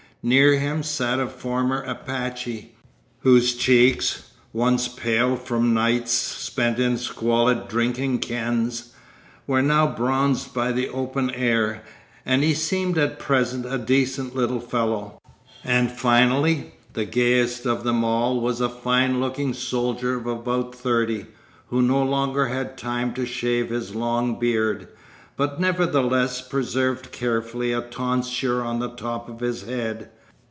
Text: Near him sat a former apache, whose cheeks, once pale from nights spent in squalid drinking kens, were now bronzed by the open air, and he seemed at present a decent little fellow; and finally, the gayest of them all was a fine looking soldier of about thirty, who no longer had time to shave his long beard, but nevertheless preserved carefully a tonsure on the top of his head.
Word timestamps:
Near 0.23 0.53
him 0.59 0.83
sat 0.83 1.19
a 1.19 1.25
former 1.25 1.81
apache, 1.81 2.75
whose 3.21 3.55
cheeks, 3.55 4.29
once 4.53 4.87
pale 4.87 5.35
from 5.35 5.73
nights 5.73 6.11
spent 6.11 6.77
in 6.77 6.99
squalid 6.99 7.67
drinking 7.67 8.19
kens, 8.19 8.93
were 9.47 9.63
now 9.63 9.87
bronzed 9.87 10.53
by 10.53 10.73
the 10.73 10.89
open 10.89 11.31
air, 11.31 11.81
and 12.23 12.43
he 12.43 12.53
seemed 12.53 12.99
at 12.99 13.17
present 13.17 13.65
a 13.65 13.79
decent 13.79 14.35
little 14.35 14.59
fellow; 14.59 15.17
and 15.63 15.91
finally, 15.91 16.73
the 16.93 17.05
gayest 17.05 17.65
of 17.65 17.83
them 17.83 18.03
all 18.03 18.39
was 18.41 18.61
a 18.61 18.69
fine 18.69 19.19
looking 19.19 19.55
soldier 19.55 20.17
of 20.17 20.27
about 20.27 20.75
thirty, 20.75 21.25
who 21.69 21.81
no 21.81 22.03
longer 22.03 22.45
had 22.45 22.77
time 22.77 23.11
to 23.15 23.25
shave 23.25 23.71
his 23.71 23.95
long 23.95 24.37
beard, 24.37 24.87
but 25.37 25.59
nevertheless 25.59 26.41
preserved 26.41 27.11
carefully 27.11 27.71
a 27.71 27.81
tonsure 27.81 28.61
on 28.61 28.77
the 28.79 28.89
top 28.91 29.27
of 29.27 29.39
his 29.39 29.63
head. 29.63 30.07